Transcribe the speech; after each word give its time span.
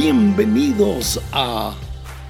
bienvenidos 0.00 1.20
a 1.32 1.74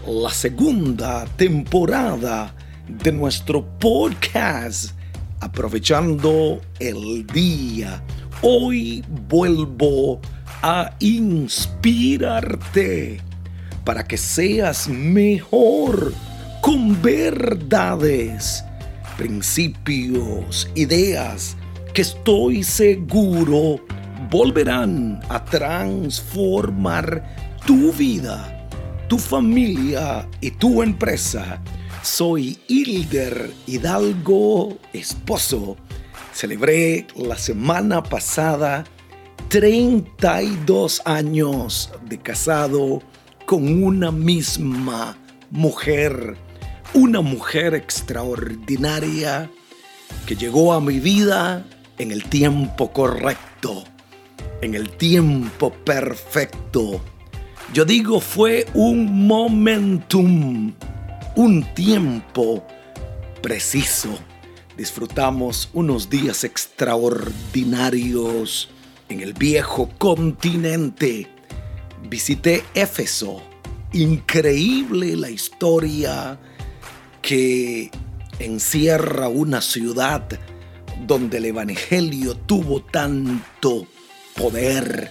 la 0.06 0.30
segunda 0.30 1.26
temporada 1.36 2.54
de 2.88 3.12
nuestro 3.12 3.62
podcast 3.78 4.92
Aprovechando 5.40 6.62
el 6.78 7.26
Día. 7.26 8.02
Hoy 8.40 9.04
vuelvo 9.28 10.18
a 10.62 10.94
inspirarte 11.00 13.20
para 13.84 14.02
que 14.02 14.16
seas 14.16 14.88
mejor 14.88 16.14
con 16.62 17.02
verdades, 17.02 18.64
principios, 19.18 20.70
ideas 20.74 21.54
que 21.92 22.00
estoy 22.00 22.62
seguro 22.62 23.78
volverán 24.30 25.20
a 25.28 25.44
transformar 25.44 27.47
tu 27.68 27.92
vida, 27.92 28.66
tu 29.10 29.18
familia 29.18 30.26
y 30.40 30.52
tu 30.52 30.82
empresa. 30.82 31.60
Soy 32.02 32.58
Hilder 32.66 33.52
Hidalgo, 33.66 34.78
esposo. 34.94 35.76
Celebré 36.32 37.06
la 37.14 37.36
semana 37.36 38.02
pasada 38.02 38.84
32 39.50 41.02
años 41.04 41.92
de 42.08 42.16
casado 42.16 43.02
con 43.44 43.82
una 43.82 44.12
misma 44.12 45.18
mujer. 45.50 46.38
Una 46.94 47.20
mujer 47.20 47.74
extraordinaria 47.74 49.50
que 50.26 50.36
llegó 50.36 50.72
a 50.72 50.80
mi 50.80 51.00
vida 51.00 51.66
en 51.98 52.12
el 52.12 52.24
tiempo 52.24 52.94
correcto, 52.94 53.84
en 54.62 54.74
el 54.74 54.88
tiempo 54.88 55.70
perfecto 55.84 57.02
yo 57.72 57.84
digo, 57.84 58.20
fue 58.20 58.66
un 58.72 59.26
momentum, 59.26 60.72
un 61.36 61.74
tiempo 61.74 62.64
preciso. 63.42 64.08
Disfrutamos 64.76 65.68
unos 65.74 66.08
días 66.08 66.44
extraordinarios 66.44 68.70
en 69.08 69.20
el 69.20 69.34
viejo 69.34 69.90
continente. 69.98 71.28
Visité 72.08 72.64
Éfeso. 72.74 73.42
Increíble 73.92 75.16
la 75.16 75.30
historia 75.30 76.38
que 77.20 77.90
encierra 78.38 79.28
una 79.28 79.60
ciudad 79.60 80.26
donde 81.06 81.38
el 81.38 81.46
Evangelio 81.46 82.34
tuvo 82.34 82.82
tanto 82.82 83.86
poder 84.36 85.10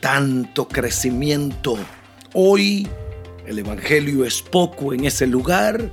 tanto 0.00 0.68
crecimiento. 0.68 1.76
Hoy 2.34 2.88
el 3.46 3.58
Evangelio 3.58 4.24
es 4.24 4.42
poco 4.42 4.92
en 4.92 5.04
ese 5.04 5.26
lugar, 5.26 5.90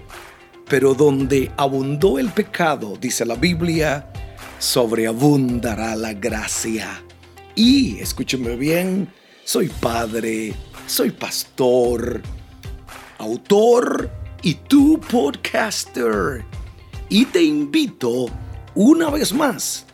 pero 0.68 0.94
donde 0.94 1.52
abundó 1.58 2.20
el 2.20 2.30
pecado, 2.30 2.98
dice 3.00 3.26
la 3.26 3.36
Biblia, 3.36 4.12
sobreabundará 4.60 5.96
la 5.96 6.14
gracia. 6.14 7.02
Y, 7.56 8.00
escúcheme 8.00 8.56
bien, 8.56 9.08
soy 9.46 9.70
padre, 9.70 10.54
soy 10.88 11.12
pastor, 11.12 12.22
autor 13.18 14.12
y 14.42 14.56
tu 14.56 15.00
podcaster. 15.00 16.44
Y 17.08 17.26
te 17.26 17.42
invito 17.42 18.26
una 18.74 19.10
vez 19.10 19.32
más 19.34 19.86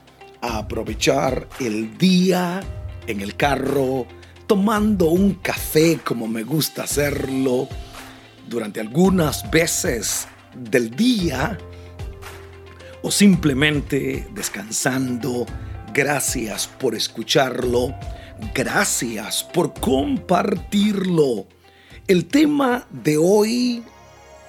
a 0.42 0.58
aprovechar 0.58 1.48
el 1.60 1.98
día 1.98 2.62
en 3.08 3.22
el 3.22 3.36
carro, 3.36 4.06
tomando 4.48 5.08
un 5.10 5.36
café 5.36 6.00
como 6.04 6.28
me 6.28 6.44
gusta 6.44 6.84
hacerlo 6.84 7.68
durante 8.48 8.80
algunas 8.80 9.50
veces 9.50 10.28
del 10.56 10.92
día 10.96 11.58
o 13.02 13.12
simplemente 13.12 14.28
descansando. 14.34 15.46
Gracias 15.94 16.68
por 16.68 16.96
escucharlo. 16.96 17.96
Gracias 18.54 19.44
por 19.44 19.74
compartirlo. 19.74 21.48
El 22.08 22.26
tema 22.26 22.88
de 22.90 23.18
hoy 23.18 23.84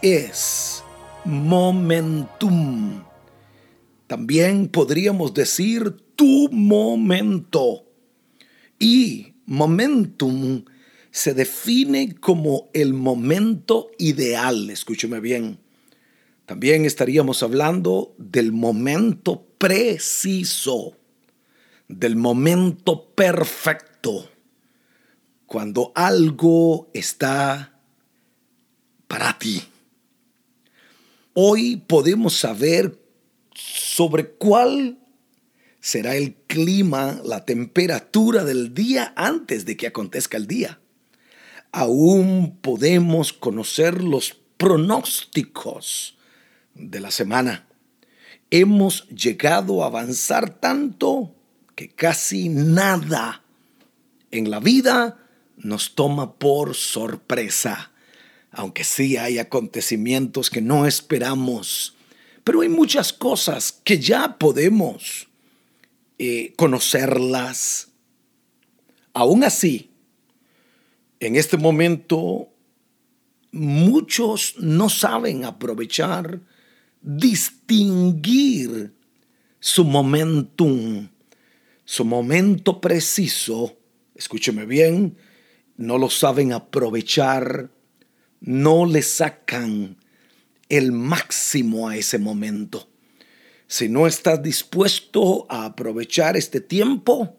es 0.01 0.83
momentum. 1.25 3.05
También 4.07 4.69
podríamos 4.69 5.33
decir 5.33 5.97
tu 6.17 6.49
momento. 6.51 7.85
Y 8.83 9.37
momentum 9.47 10.65
se 11.13 11.35
define 11.35 12.17
como 12.17 12.69
el 12.75 12.95
momento 12.95 13.93
ideal, 13.97 14.71
escúcheme 14.71 15.21
bien. 15.21 15.61
También 16.47 16.85
estaríamos 16.85 17.45
hablando 17.45 18.13
del 18.19 18.51
momento 18.51 19.47
preciso, 19.57 20.97
del 21.87 22.17
momento 22.17 23.15
perfecto, 23.15 24.29
cuando 25.47 25.93
algo 25.95 26.91
está 26.93 27.79
para 29.07 29.39
ti. 29.39 29.63
Hoy 31.35 31.77
podemos 31.77 32.35
saber 32.35 33.01
sobre 33.55 34.31
cuál 34.31 34.99
será 35.83 36.15
el 36.15 36.35
clima, 36.47 37.21
la 37.25 37.45
temperatura 37.45 38.45
del 38.45 38.73
día 38.73 39.13
antes 39.17 39.67
de 39.67 39.77
que 39.77 39.89
acontezca 39.89 40.37
el 40.37 40.47
día. 40.47 40.79
Aún 41.73 42.57
podemos 42.63 43.33
conocer 43.33 44.03
los 44.03 44.39
pronósticos 44.57 46.17
de 46.75 47.01
la 47.01 47.11
semana. 47.11 47.67
Hemos 48.51 49.09
llegado 49.09 49.83
a 49.83 49.87
avanzar 49.87 50.61
tanto 50.61 51.35
que 51.75 51.89
casi 51.89 52.49
nada 52.49 53.43
en 54.31 54.53
la 54.53 54.61
vida 54.61 55.19
nos 55.57 55.97
toma 55.97 56.35
por 56.35 56.77
sorpresa, 56.77 57.91
aunque 58.53 58.85
sí 58.85 59.17
hay 59.17 59.41
acontecimientos 59.41 60.49
que 60.49 60.63
no 60.63 60.87
esperamos, 60.87 61.97
pero 62.45 62.61
hay 62.61 62.69
muchas 62.69 63.13
cosas 63.13 63.81
que 63.83 63.99
ya 63.99 64.39
podemos 64.39 65.32
eh, 66.25 66.53
conocerlas. 66.55 67.89
Aún 69.13 69.43
así, 69.43 69.91
en 71.19 71.35
este 71.35 71.57
momento, 71.57 72.49
muchos 73.51 74.55
no 74.61 74.89
saben 74.89 75.45
aprovechar, 75.45 76.41
distinguir 77.01 78.95
su 79.59 79.85
momentum, 79.85 81.09
su 81.85 82.05
momento 82.05 82.81
preciso. 82.81 83.77
Escúcheme 84.15 84.65
bien, 84.65 85.17
no 85.77 85.99
lo 85.99 86.09
saben 86.09 86.53
aprovechar, 86.53 87.73
no 88.39 88.87
le 88.87 89.03
sacan 89.03 89.97
el 90.69 90.93
máximo 90.93 91.89
a 91.89 91.97
ese 91.97 92.21
momento. 92.21 92.92
Si 93.73 93.89
no 93.89 94.07
estás 94.07 94.43
dispuesto 94.43 95.47
a 95.49 95.65
aprovechar 95.65 96.37
este 96.37 96.61
tiempo, 96.61 97.39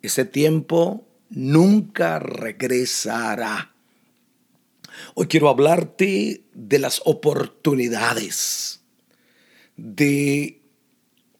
ese 0.00 0.24
tiempo 0.24 1.08
nunca 1.28 2.20
regresará. 2.20 3.74
Hoy 5.14 5.26
quiero 5.26 5.48
hablarte 5.48 6.44
de 6.54 6.78
las 6.78 7.02
oportunidades, 7.04 8.78
de 9.76 10.62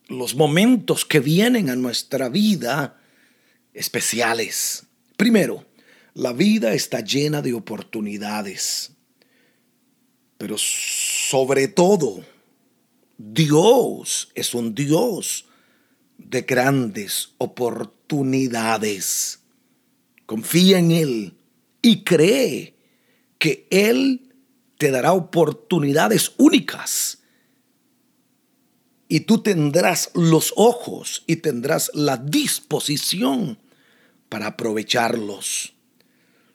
los 0.08 0.34
momentos 0.34 1.05
que 1.05 1.20
vienen 1.20 1.70
a 1.70 1.76
nuestra 1.76 2.29
vida 2.29 3.00
especiales. 3.75 4.87
Primero, 5.17 5.67
la 6.14 6.32
vida 6.32 6.75
está 6.75 6.99
llena 6.99 7.43
de 7.43 7.55
oportunidades, 7.55 8.90
pero 10.37 10.56
sobre 10.58 11.69
todo, 11.69 12.25
Dios 13.18 14.30
es 14.34 14.54
un 14.54 14.74
Dios 14.74 15.46
de 16.18 16.42
grandes 16.42 17.30
oportunidades. 17.38 19.40
Confía 20.26 20.78
en 20.78 20.90
Él 20.90 21.34
y 21.82 22.04
cree 22.04 22.76
que 23.38 23.66
Él 23.70 24.34
te 24.78 24.90
dará 24.90 25.12
oportunidades 25.12 26.32
únicas. 26.36 27.18
Y 29.08 29.20
tú 29.20 29.42
tendrás 29.42 30.10
los 30.14 30.52
ojos 30.56 31.22
y 31.26 31.36
tendrás 31.36 31.90
la 31.94 32.16
disposición 32.16 33.58
para 34.28 34.48
aprovecharlos. 34.48 35.74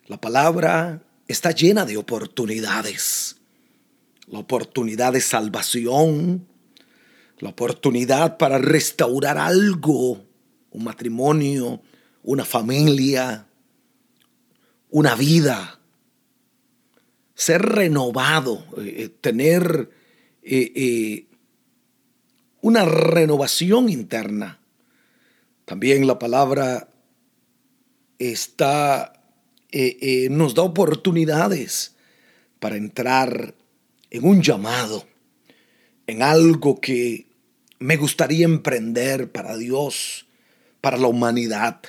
La 0.08 0.20
palabra 0.20 1.04
está 1.28 1.52
llena 1.52 1.86
de 1.86 1.96
oportunidades. 1.96 3.38
La 4.28 4.40
oportunidad 4.40 5.14
de 5.14 5.22
salvación, 5.22 6.48
la 7.42 7.50
oportunidad 7.50 8.38
para 8.38 8.60
restaurar 8.60 9.38
algo, 9.38 10.24
un 10.70 10.84
matrimonio, 10.84 11.82
una 12.24 12.46
familia, 12.46 13.48
una 14.92 15.16
vida, 15.16 15.80
ser 17.34 17.64
renovado, 17.64 18.64
eh, 18.78 18.96
eh, 18.98 19.10
tener 19.10 19.90
eh, 20.44 21.26
una 22.62 22.86
renovación 22.86 23.90
interna. 23.90 24.60
También 25.66 26.06
la 26.06 26.20
palabra 26.20 26.90
está, 28.20 29.14
nos 30.30 30.54
da 30.54 30.62
oportunidades 30.62 31.96
para 32.60 32.76
entrar 32.76 33.56
en 34.12 34.26
un 34.26 34.44
llamado, 34.44 35.08
en 36.06 36.22
algo 36.22 36.80
que 36.80 37.31
me 37.82 37.98
gustaría 37.98 38.46
emprender 38.46 39.32
para 39.32 39.58
Dios, 39.58 40.28
para 40.82 40.98
la 40.98 41.08
humanidad. 41.08 41.82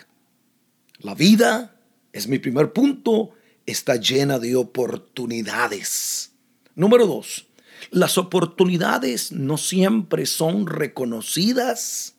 La 1.01 1.15
vida, 1.15 1.77
es 2.15 2.29
mi 2.29 2.39
primer 2.39 2.73
punto, 2.73 3.33
está 3.67 3.97
llena 3.97 4.39
de 4.39 4.57
oportunidades. 4.57 6.33
Número 6.75 7.07
dos, 7.07 7.47
las 7.91 8.17
oportunidades 8.17 9.33
no 9.33 9.59
siempre 9.59 10.25
son 10.25 10.67
reconocidas 10.67 12.15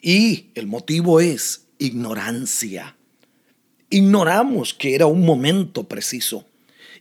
y 0.00 0.50
el 0.54 0.68
motivo 0.68 1.18
es 1.18 1.66
ignorancia. 1.78 2.96
Ignoramos 3.90 4.72
que 4.72 4.94
era 4.94 5.06
un 5.06 5.26
momento 5.26 5.88
preciso. 5.88 6.46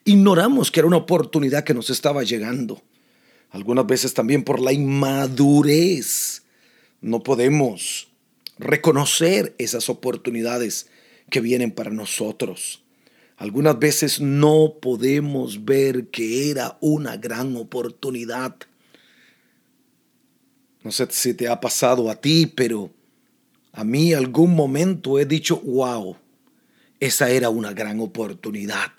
Ignoramos 0.05 0.71
que 0.71 0.79
era 0.79 0.87
una 0.87 0.97
oportunidad 0.97 1.63
que 1.63 1.75
nos 1.75 1.91
estaba 1.91 2.23
llegando. 2.23 2.81
Algunas 3.51 3.85
veces 3.85 4.13
también 4.13 4.43
por 4.43 4.59
la 4.59 4.73
inmadurez 4.73 6.43
no 7.01 7.21
podemos 7.21 8.07
reconocer 8.57 9.55
esas 9.57 9.89
oportunidades 9.89 10.87
que 11.29 11.41
vienen 11.41 11.71
para 11.71 11.91
nosotros. 11.91 12.83
Algunas 13.37 13.79
veces 13.79 14.21
no 14.21 14.75
podemos 14.79 15.65
ver 15.65 16.07
que 16.09 16.51
era 16.51 16.77
una 16.79 17.17
gran 17.17 17.55
oportunidad. 17.55 18.55
No 20.83 20.91
sé 20.91 21.07
si 21.09 21.33
te 21.33 21.47
ha 21.47 21.59
pasado 21.59 22.09
a 22.09 22.15
ti, 22.15 22.45
pero 22.45 22.91
a 23.71 23.83
mí 23.83 24.13
algún 24.13 24.55
momento 24.55 25.19
he 25.19 25.25
dicho, 25.25 25.59
wow, 25.61 26.17
esa 26.99 27.31
era 27.31 27.49
una 27.49 27.73
gran 27.73 27.99
oportunidad. 27.99 28.91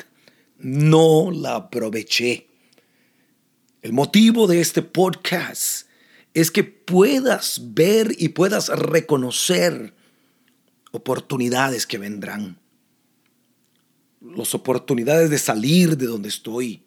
No 0.58 1.30
la 1.30 1.56
aproveché. 1.56 2.48
El 3.82 3.92
motivo 3.92 4.46
de 4.46 4.60
este 4.60 4.80
podcast 4.80 5.88
es 6.34 6.52
que 6.52 6.62
puedas 6.62 7.74
ver 7.74 8.14
y 8.16 8.28
puedas 8.28 8.68
reconocer 8.68 9.92
oportunidades 10.92 11.84
que 11.84 11.98
vendrán. 11.98 12.60
Las 14.20 14.54
oportunidades 14.54 15.30
de 15.30 15.38
salir 15.38 15.96
de 15.96 16.06
donde 16.06 16.28
estoy, 16.28 16.84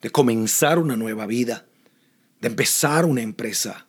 de 0.00 0.08
comenzar 0.08 0.78
una 0.78 0.96
nueva 0.96 1.26
vida, 1.26 1.66
de 2.40 2.48
empezar 2.48 3.04
una 3.04 3.20
empresa, 3.20 3.86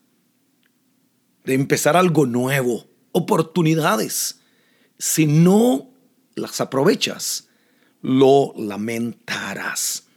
de 1.46 1.54
empezar 1.54 1.96
algo 1.96 2.26
nuevo, 2.26 2.90
oportunidades. 3.14 4.42
Si 4.98 5.26
no 5.26 5.94
las 6.36 6.60
aprovechas, 6.60 7.48
lo 8.02 8.54
lamentarás. 8.58 10.09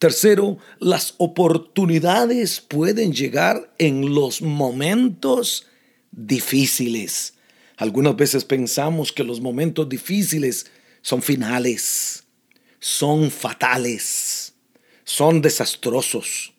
Tercero, 0.00 0.56
las 0.78 1.12
oportunidades 1.18 2.62
pueden 2.62 3.12
llegar 3.12 3.70
en 3.76 4.14
los 4.14 4.40
momentos 4.40 5.66
difíciles. 6.10 7.34
Algunas 7.76 8.16
veces 8.16 8.46
pensamos 8.46 9.12
que 9.12 9.24
los 9.24 9.42
momentos 9.42 9.90
difíciles 9.90 10.70
son 11.02 11.20
finales, 11.20 12.24
son 12.78 13.30
fatales, 13.30 14.54
son 15.04 15.42
desastrosos. 15.42 16.54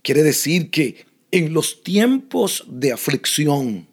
Quiere 0.00 0.22
decir 0.22 0.70
que 0.70 1.04
en 1.30 1.52
los 1.52 1.82
tiempos 1.82 2.64
de 2.66 2.92
aflicción, 2.92 3.86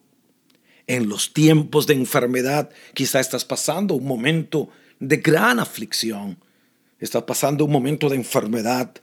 en 0.88 1.10
los 1.10 1.34
tiempos 1.34 1.86
de 1.88 1.96
enfermedad, 1.96 2.70
quizá 2.94 3.20
estás 3.20 3.44
pasando 3.44 3.96
un 3.96 4.06
momento 4.06 4.70
de 4.98 5.18
gran 5.18 5.60
aflicción, 5.60 6.38
estás 7.00 7.24
pasando 7.24 7.66
un 7.66 7.72
momento 7.72 8.10
de 8.10 8.16
enfermedad, 8.16 8.96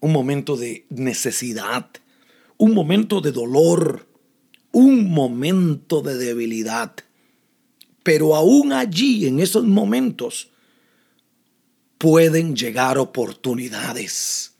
un 0.00 0.12
momento 0.12 0.56
de 0.56 0.86
necesidad, 0.88 1.90
un 2.56 2.74
momento 2.74 3.20
de 3.20 3.32
dolor, 3.32 4.06
un 4.72 5.10
momento 5.10 6.02
de 6.02 6.16
debilidad. 6.16 6.94
Pero 8.02 8.34
aún 8.34 8.72
allí, 8.72 9.26
en 9.26 9.40
esos 9.40 9.64
momentos, 9.64 10.50
pueden 11.98 12.56
llegar 12.56 12.98
oportunidades. 12.98 14.54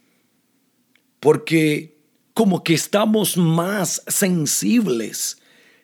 Porque 1.21 2.01
como 2.35 2.63
que 2.65 2.75
estamos 2.75 3.37
más 3.37 4.03
sensibles. 4.07 5.39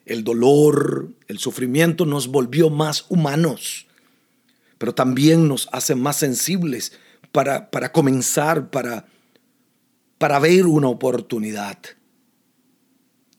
El 0.05 0.25
dolor, 0.25 1.13
el 1.29 1.39
sufrimiento 1.39 2.07
nos 2.07 2.29
volvió 2.29 2.71
más 2.71 3.07
humanos, 3.09 3.86
pero 4.79 4.95
también 4.95 5.49
nos 5.49 5.69
hace 5.73 5.95
más 5.95 6.17
sensibles 6.17 6.93
para, 7.33 7.71
para 7.71 7.93
comenzar, 7.93 8.71
para, 8.71 9.07
para 10.19 10.39
ver 10.39 10.67
una 10.67 10.89
oportunidad. 10.89 11.79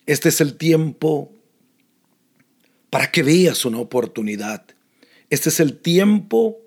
Este 0.05 0.29
es 0.29 0.41
el 0.41 0.57
tiempo 0.57 1.33
para 2.89 3.11
que 3.11 3.23
veas 3.23 3.65
una 3.65 3.79
oportunidad. 3.79 4.65
Este 5.29 5.49
es 5.49 5.59
el 5.59 5.77
tiempo 5.77 6.57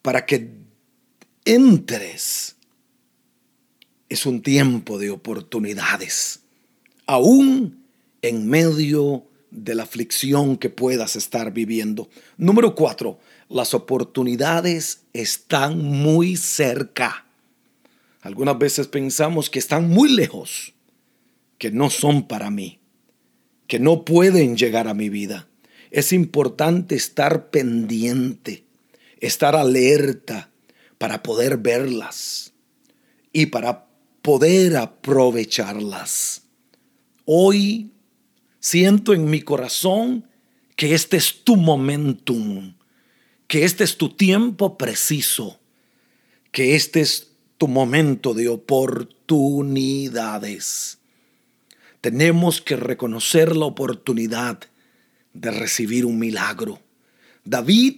para 0.00 0.26
que 0.26 0.50
entres. 1.44 2.56
Es 4.08 4.26
un 4.26 4.42
tiempo 4.42 4.98
de 4.98 5.10
oportunidades, 5.10 6.40
aún 7.06 7.82
en 8.20 8.46
medio 8.46 9.26
de 9.50 9.74
la 9.74 9.84
aflicción 9.84 10.56
que 10.56 10.70
puedas 10.70 11.16
estar 11.16 11.52
viviendo. 11.52 12.08
Número 12.36 12.74
cuatro, 12.74 13.18
las 13.52 13.74
oportunidades 13.74 15.02
están 15.12 15.78
muy 15.78 16.36
cerca. 16.36 17.26
Algunas 18.22 18.58
veces 18.58 18.86
pensamos 18.86 19.50
que 19.50 19.58
están 19.58 19.88
muy 19.88 20.10
lejos 20.10 20.74
que 21.58 21.70
no 21.70 21.90
son 21.90 22.26
para 22.26 22.50
mí, 22.50 22.80
que 23.66 23.78
no 23.78 24.04
pueden 24.04 24.56
llegar 24.56 24.88
a 24.88 24.94
mi 24.94 25.08
vida. 25.08 25.48
Es 25.90 26.12
importante 26.12 26.94
estar 26.94 27.50
pendiente, 27.50 28.64
estar 29.20 29.54
alerta 29.54 30.50
para 30.98 31.22
poder 31.22 31.58
verlas 31.58 32.52
y 33.32 33.46
para 33.46 33.86
poder 34.22 34.76
aprovecharlas. 34.76 36.42
Hoy 37.24 37.92
siento 38.60 39.12
en 39.12 39.28
mi 39.28 39.42
corazón 39.42 40.26
que 40.76 40.94
este 40.94 41.16
es 41.16 41.44
tu 41.44 41.56
momentum, 41.56 42.74
que 43.52 43.66
este 43.66 43.84
es 43.84 43.98
tu 43.98 44.08
tiempo 44.08 44.78
preciso, 44.78 45.60
que 46.50 46.74
este 46.74 47.02
es 47.02 47.32
tu 47.58 47.68
momento 47.68 48.32
de 48.32 48.48
oportunidades 48.48 51.02
tenemos 52.02 52.60
que 52.60 52.76
reconocer 52.76 53.56
la 53.56 53.64
oportunidad 53.64 54.58
de 55.32 55.50
recibir 55.52 56.04
un 56.04 56.18
milagro. 56.18 56.80
David 57.44 57.96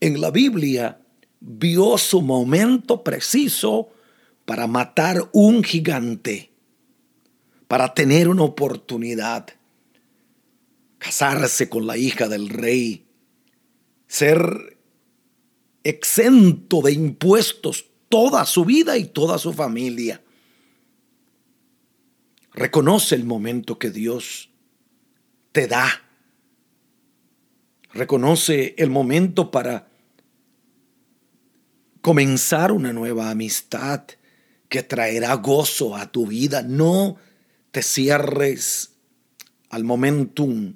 en 0.00 0.20
la 0.20 0.30
Biblia 0.30 1.00
vio 1.40 1.96
su 1.96 2.20
momento 2.20 3.02
preciso 3.02 3.88
para 4.44 4.66
matar 4.66 5.30
un 5.32 5.64
gigante, 5.64 6.50
para 7.66 7.94
tener 7.94 8.28
una 8.28 8.42
oportunidad, 8.42 9.46
casarse 10.98 11.70
con 11.70 11.86
la 11.86 11.96
hija 11.96 12.28
del 12.28 12.50
rey, 12.50 13.05
ser 14.06 14.78
exento 15.84 16.82
de 16.82 16.92
impuestos 16.92 17.86
toda 18.08 18.44
su 18.44 18.64
vida 18.64 18.96
y 18.98 19.04
toda 19.04 19.38
su 19.38 19.52
familia. 19.52 20.22
Reconoce 22.52 23.14
el 23.14 23.24
momento 23.24 23.78
que 23.78 23.90
Dios 23.90 24.50
te 25.52 25.66
da. 25.66 26.02
Reconoce 27.92 28.74
el 28.78 28.90
momento 28.90 29.50
para 29.50 29.88
comenzar 32.00 32.72
una 32.72 32.92
nueva 32.92 33.30
amistad 33.30 34.04
que 34.68 34.82
traerá 34.82 35.34
gozo 35.34 35.96
a 35.96 36.10
tu 36.10 36.26
vida. 36.26 36.62
No 36.62 37.16
te 37.70 37.82
cierres 37.82 38.92
al 39.70 39.84
momentum, 39.84 40.74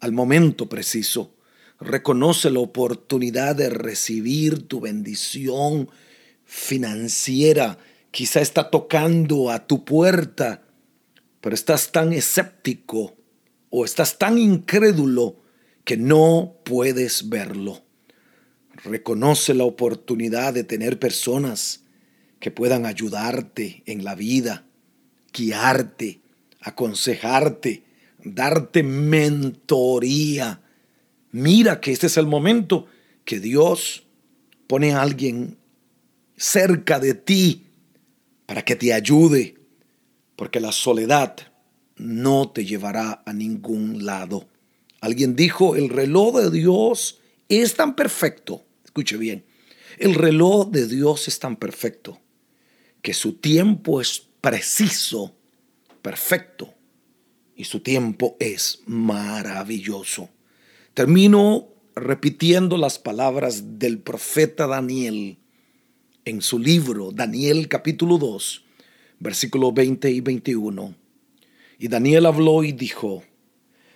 al 0.00 0.12
momento 0.12 0.68
preciso. 0.68 1.34
Reconoce 1.84 2.50
la 2.50 2.60
oportunidad 2.60 3.56
de 3.56 3.70
recibir 3.70 4.66
tu 4.68 4.80
bendición 4.80 5.88
financiera 6.44 7.78
quizá 8.12 8.40
está 8.40 8.70
tocando 8.70 9.50
a 9.50 9.66
tu 9.66 9.84
puerta, 9.84 10.62
pero 11.40 11.54
estás 11.54 11.90
tan 11.90 12.12
escéptico 12.12 13.16
o 13.70 13.84
estás 13.84 14.18
tan 14.18 14.38
incrédulo 14.38 15.42
que 15.84 15.96
no 15.96 16.58
puedes 16.64 17.28
verlo. 17.28 17.82
Reconoce 18.84 19.54
la 19.54 19.64
oportunidad 19.64 20.54
de 20.54 20.62
tener 20.62 20.98
personas 20.98 21.84
que 22.38 22.50
puedan 22.50 22.86
ayudarte 22.86 23.82
en 23.86 24.04
la 24.04 24.14
vida, 24.14 24.66
guiarte, 25.32 26.20
aconsejarte, 26.60 27.84
darte 28.22 28.82
mentoría. 28.82 30.61
Mira 31.32 31.80
que 31.80 31.92
este 31.92 32.06
es 32.06 32.18
el 32.18 32.26
momento 32.26 32.86
que 33.24 33.40
Dios 33.40 34.04
pone 34.66 34.92
a 34.92 35.02
alguien 35.02 35.58
cerca 36.36 37.00
de 37.00 37.14
ti 37.14 37.66
para 38.46 38.64
que 38.64 38.76
te 38.76 38.92
ayude, 38.92 39.56
porque 40.36 40.60
la 40.60 40.72
soledad 40.72 41.36
no 41.96 42.50
te 42.50 42.64
llevará 42.66 43.22
a 43.24 43.32
ningún 43.32 44.04
lado. 44.04 44.46
Alguien 45.00 45.34
dijo, 45.34 45.74
el 45.74 45.88
reloj 45.88 46.36
de 46.36 46.50
Dios 46.50 47.20
es 47.48 47.74
tan 47.74 47.96
perfecto, 47.96 48.64
escuche 48.84 49.16
bien, 49.16 49.44
el 49.98 50.14
reloj 50.14 50.70
de 50.70 50.86
Dios 50.86 51.28
es 51.28 51.38
tan 51.38 51.56
perfecto 51.56 52.20
que 53.00 53.14
su 53.14 53.34
tiempo 53.34 54.00
es 54.00 54.22
preciso, 54.40 55.34
perfecto, 56.02 56.74
y 57.56 57.64
su 57.64 57.80
tiempo 57.80 58.36
es 58.38 58.82
maravilloso. 58.86 60.28
Termino 60.94 61.68
repitiendo 61.94 62.76
las 62.76 62.98
palabras 62.98 63.78
del 63.78 63.98
profeta 63.98 64.66
Daniel 64.66 65.38
en 66.26 66.42
su 66.42 66.58
libro, 66.58 67.12
Daniel 67.12 67.68
capítulo 67.68 68.18
2, 68.18 68.64
versículos 69.18 69.72
20 69.72 70.10
y 70.10 70.20
21. 70.20 70.94
Y 71.78 71.88
Daniel 71.88 72.26
habló 72.26 72.62
y 72.62 72.72
dijo, 72.72 73.24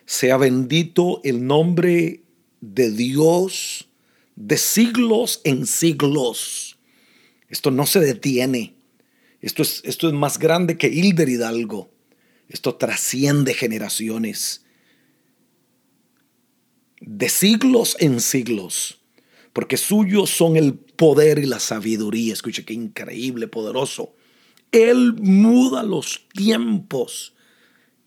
sea 0.06 0.38
bendito 0.38 1.20
el 1.22 1.46
nombre 1.46 2.22
de 2.62 2.90
Dios 2.90 3.88
de 4.34 4.56
siglos 4.56 5.42
en 5.44 5.66
siglos. 5.66 6.78
Esto 7.50 7.70
no 7.70 7.84
se 7.84 8.00
detiene. 8.00 8.74
Esto 9.42 9.60
es, 9.60 9.82
esto 9.84 10.08
es 10.08 10.14
más 10.14 10.38
grande 10.38 10.78
que 10.78 10.88
Hilder 10.88 11.28
Hidalgo. 11.28 11.90
Esto 12.48 12.76
trasciende 12.76 13.52
generaciones. 13.52 14.65
De 17.00 17.28
siglos 17.28 17.96
en 18.00 18.20
siglos. 18.20 19.00
Porque 19.52 19.76
suyos 19.76 20.30
son 20.30 20.56
el 20.56 20.74
poder 20.74 21.38
y 21.38 21.46
la 21.46 21.60
sabiduría. 21.60 22.32
Escuche 22.32 22.64
qué 22.64 22.74
increíble, 22.74 23.48
poderoso. 23.48 24.14
Él 24.72 25.14
muda 25.14 25.82
los 25.82 26.26
tiempos 26.32 27.34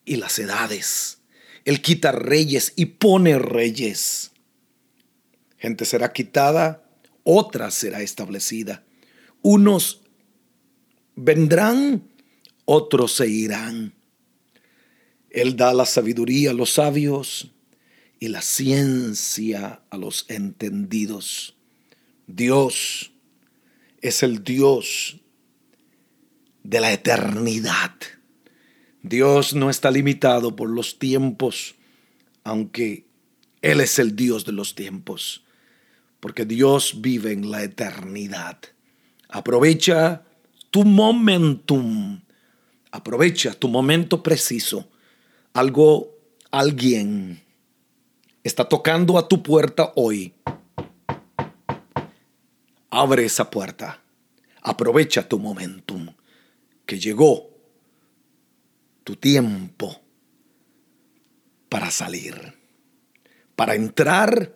y 0.06 0.18
las 0.18 0.38
edades. 0.40 1.20
Él 1.66 1.82
quita 1.82 2.12
reyes 2.12 2.74
y 2.76 2.86
pone 2.86 3.38
reyes. 3.40 4.32
Gente 5.58 5.86
será 5.86 6.14
quitada, 6.14 6.90
otra 7.24 7.70
será 7.72 8.02
establecida. 8.02 8.84
Unos 9.42 10.02
vendrán, 11.16 12.08
otros 12.66 13.14
se 13.14 13.28
irán. 13.28 13.94
Él 15.30 15.56
da 15.56 15.74
la 15.74 15.86
sabiduría 15.86 16.52
a 16.52 16.54
los 16.54 16.74
sabios 16.74 17.52
y 18.20 18.28
la 18.28 18.42
ciencia 18.42 19.82
a 19.90 19.98
los 19.98 20.26
entendidos. 20.28 21.56
Dios 22.28 23.12
es 24.02 24.24
el 24.24 24.44
Dios 24.44 25.20
de 26.64 26.82
la 26.82 26.92
eternidad. 26.92 27.96
Dios 29.02 29.54
no 29.54 29.70
está 29.70 29.90
limitado 29.90 30.56
por 30.56 30.70
los 30.70 31.00
tiempos, 31.00 31.76
aunque 32.44 33.06
Él 33.62 33.80
es 33.80 33.98
el 34.00 34.16
Dios 34.16 34.46
de 34.46 34.52
los 34.52 34.76
tiempos, 34.76 35.44
porque 36.20 36.46
Dios 36.46 37.02
vive 37.02 37.32
en 37.32 37.50
la 37.50 37.64
eternidad. 37.64 38.60
Aprovecha 39.30 40.24
tu 40.70 40.84
momentum, 40.84 42.22
aprovecha 42.92 43.54
tu 43.54 43.70
momento 43.70 44.22
preciso. 44.22 44.90
Algo, 45.54 46.12
alguien 46.52 47.42
está 48.50 48.68
tocando 48.68 49.18
a 49.18 49.28
tu 49.28 49.42
puerta 49.44 49.94
hoy 49.96 50.34
Abre 52.92 53.24
esa 53.24 53.52
puerta. 53.52 54.02
Aprovecha 54.62 55.30
tu 55.30 55.38
momentum, 55.38 56.08
que 56.86 57.00
llegó 57.00 57.50
tu 59.04 59.16
tiempo 59.16 60.02
para 61.70 61.92
salir, 61.92 62.58
para 63.56 63.76
entrar 63.76 64.56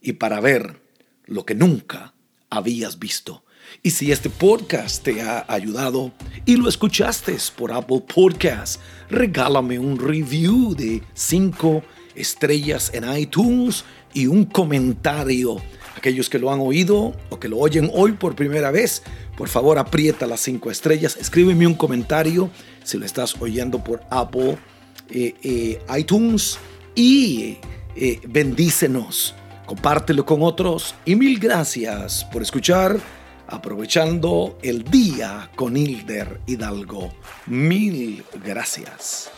y 0.00 0.14
para 0.14 0.40
ver 0.40 0.82
lo 1.26 1.46
que 1.46 1.54
nunca 1.54 2.12
habías 2.50 2.98
visto. 2.98 3.44
Y 3.82 3.92
si 3.92 4.10
este 4.10 4.30
podcast 4.30 5.04
te 5.04 5.22
ha 5.22 5.44
ayudado 5.48 6.12
y 6.44 6.56
lo 6.56 6.68
escuchaste 6.68 7.36
por 7.56 7.70
Apple 7.70 8.02
Podcast, 8.12 8.80
regálame 9.08 9.78
un 9.78 9.96
review 9.96 10.74
de 10.74 11.02
5 11.14 11.84
estrellas 12.14 12.90
en 12.94 13.12
iTunes 13.16 13.84
y 14.12 14.26
un 14.26 14.44
comentario 14.44 15.60
Aquellos 16.00 16.30
que 16.30 16.38
lo 16.38 16.50
han 16.50 16.60
oído 16.60 17.14
o 17.28 17.38
que 17.38 17.48
lo 17.48 17.58
oyen 17.58 17.90
hoy 17.92 18.12
por 18.12 18.34
primera 18.34 18.70
vez, 18.70 19.02
por 19.36 19.50
favor 19.50 19.78
aprieta 19.78 20.26
las 20.26 20.40
cinco 20.40 20.70
estrellas, 20.70 21.18
escríbeme 21.20 21.66
un 21.66 21.74
comentario 21.74 22.50
si 22.84 22.96
lo 22.96 23.04
estás 23.04 23.36
oyendo 23.38 23.84
por 23.84 24.00
Apple, 24.08 24.56
eh, 25.10 25.34
eh, 25.42 25.82
iTunes 25.98 26.58
y 26.94 27.58
eh, 27.96 28.18
bendícenos, 28.26 29.34
compártelo 29.66 30.24
con 30.24 30.42
otros 30.42 30.94
y 31.04 31.16
mil 31.16 31.38
gracias 31.38 32.24
por 32.32 32.40
escuchar. 32.40 32.98
Aprovechando 33.52 34.58
el 34.62 34.84
día 34.84 35.50
con 35.56 35.76
Hilder 35.76 36.40
Hidalgo. 36.46 37.12
Mil 37.46 38.22
gracias. 38.44 39.28